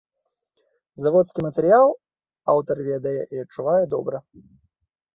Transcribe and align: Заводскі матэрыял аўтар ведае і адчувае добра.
Заводскі 1.07 1.39
матэрыял 1.47 1.89
аўтар 2.57 2.77
ведае 2.91 3.15
і 3.15 3.35
адчувае 3.47 3.81
добра. 3.97 4.17